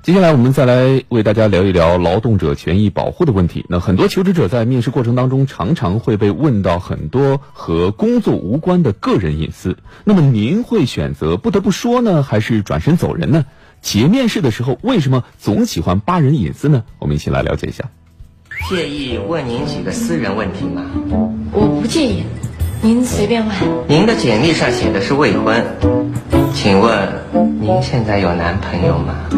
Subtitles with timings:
[0.00, 3.66] 接下来我们再来为大家聊一聊劳动者权益保护的问题。
[3.68, 9.76] 那很多求职者在面试过程当中，常常会被问到很多和工作无关的个人隐私。
[10.04, 13.44] 那么您会选择不得不说呢，还是转身走人呢？
[13.82, 16.84] 企业面试的时候，为什么总喜欢扒人隐私呢？
[17.00, 17.84] 我们一起来了解一下。
[18.70, 20.86] 介意问您几个私人问题吗？
[21.52, 22.22] 我不介意，
[22.80, 23.54] 您随便问。
[23.88, 25.62] 您的简历上写的是未婚，
[26.54, 27.08] 请问
[27.60, 29.28] 您现在有男朋友吗？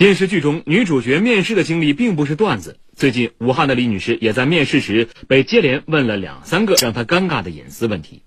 [0.00, 2.78] 电视剧中女主角面试的经历并不是段子。
[2.96, 8.22] 最近，武汉的李女士也在面试时被接连问了两三个让她尴尬的隐私问题。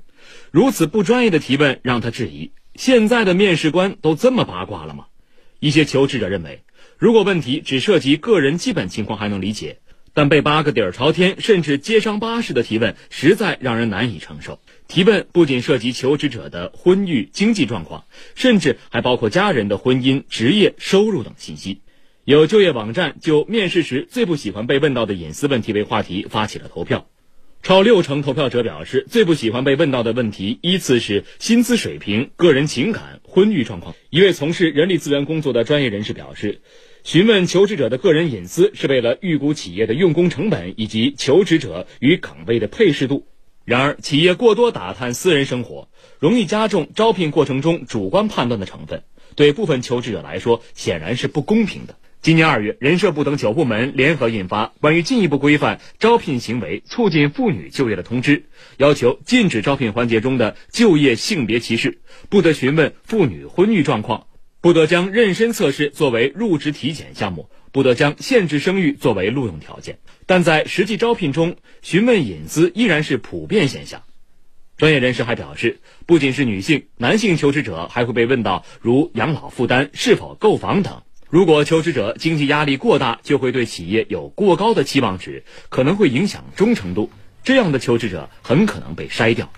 [0.52, 5.05] 如此不专业的提问让她质疑：现在的面试官都这么八卦了吗？
[5.59, 6.62] 一些求职者认为，
[6.99, 9.80] 如果问题只涉及个人基本情况还能理解，
[10.13, 14.60] 但被八个底儿朝天甚至揭伤疤式的提问，实在让人难以承受。
[14.88, 18.05] 提问不仅涉及求职者的婚育、经济状况，
[18.36, 21.82] 甚至还包括家人的婚姻、职业、收入等信息。
[22.26, 27.07] 有就业网站就面试时最不喜欢被问到的隐私问题为话题发起了投票，
[27.62, 33.96] 超六成投票者表示最不喜欢被问到的问题依次是薪资水平、个人情感、婚育状况。
[34.10, 36.62] 一位从事人力资源工作的专业人士表示，
[37.04, 43.27] 询问求职者的个人隐私是为了预估企业的用工成本以及求职者与岗位的配适度。
[43.66, 45.88] 然而，企业过多打探私人生活，
[46.20, 49.04] 容易加重招聘过程中主观判断的成分，
[49.36, 51.96] 对部分求职者来说显然是不公平的。
[52.22, 58.38] 今年二月，人社部等九部门联合印发《关于进一步规范招聘行为、促进妇女就业的通知》，
[58.78, 64.28] 要求禁止招聘环节中的就业性别歧视，不得询问妇女婚育状况，
[64.64, 67.50] 不得将妊娠测试作为入职体检项目。
[67.74, 69.97] 不得将限制生育作为录用条件，
[70.28, 74.03] 但在实际招聘中，询问隐私依然是普遍现象。
[74.78, 81.02] 专业人士还表示，不仅是女性，男性求职者还会被问到如养老负担、是否购房等。
[81.30, 87.09] 如果求职者经济压力过大，就会对企业有过高的期望值，可能会影响忠诚度。
[87.44, 89.52] 这样的求职者很可能被筛掉。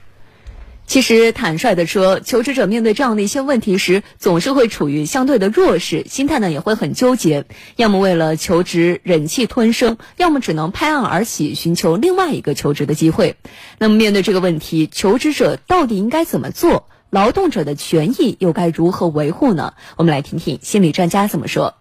[0.88, 7.46] 其实，坦率的说，求职者面对这样的一些问题时，总是会处于相对的弱势，心态呢也会很纠结。
[7.76, 13.36] 要么为了求职忍气吞声，要么只能拍案而起，寻求另外一个求职的机会。
[13.80, 16.88] 那么，面对这个问题，求职者到底应该怎么做？
[17.10, 19.74] 劳动者的权益又该如何维护呢？
[19.96, 21.76] 我们来听听心理专家怎么说。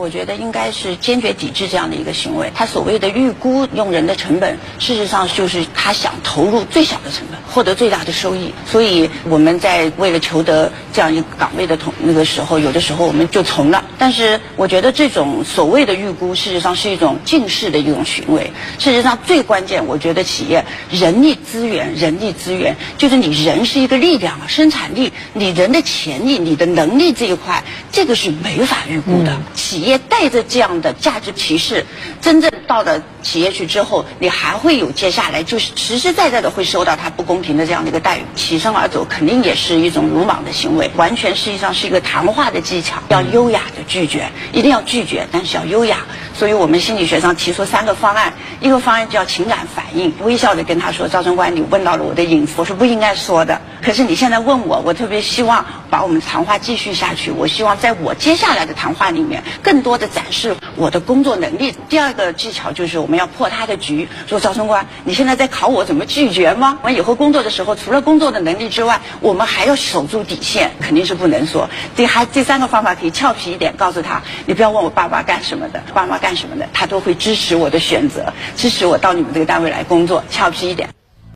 [0.00, 2.50] 我觉得应该是坚决抵制这样的一个行为。
[2.54, 8.50] 他所谓的预估用人的成本，事实上就是他想投入最小的成本，获得最大的收益。
[8.64, 13.84] 所以我们在为了求得这样一个岗位的同那个时候，有的时候我们就从了。
[13.98, 18.50] 但是我觉得这种所谓的预估，事实上是一种近视的一种行为。
[18.78, 27.62] 事实上最关键，我觉得企业人力资源，人力资源就是你人是一个力量啊，生产力，你人的潜力，你的能力这一块，
[27.92, 29.36] 这个是没法预估的。
[29.54, 29.89] 企业。
[29.90, 31.84] 也带着这样的价值歧视，
[32.22, 45.98] 真正到了企业去之后，你还会有接下来就是实实在在的会受到他不公平的这样的一个待遇，起身而走肯定也是一种鲁莽的行为，完全实际上是一个谈话的技巧，要优雅的拒绝，一定要拒绝，但是要优雅。
[46.34, 53.60] 所以我们心理学上提出三个方案，一个方案叫情感反应，微笑的跟他说：“赵正官，你问到了我的隐私，我是不应该说的。
[53.82, 57.30] 可是你现在问我，我特别希望把我们谈话继续下去。
[57.30, 61.74] 我希望在我接下来的谈话里面，更多的展示我的工作能力。
[61.88, 66.78] 第二个技巧就是我们要破他的局，说赵正官，你现在在考我怎么拒绝吗？
[66.82, 71.68] 我以后工作的时候，除了工作的能力之外，我们还要守住底线，肯定是不能说。
[71.96, 76.34] 第还第三个方法可以俏皮一点，告诉他，你不要问我爸爸干什么的，爸妈干。
[76.40, 80.88] 什么的，他都会支持我的选择，支持我到你们这个单位来工作，俏皮一点。